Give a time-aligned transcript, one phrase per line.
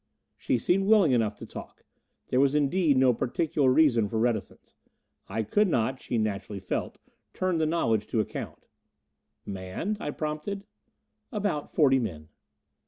[0.35, 1.85] She seemed willing enough to talk.
[2.29, 4.73] There was indeed, no particular reason for reticence;
[5.29, 6.97] I could not, she naturally felt,
[7.35, 8.65] turn the knowledge to account.
[9.45, 10.63] "Manned" I prompted.
[11.31, 12.29] "About forty men."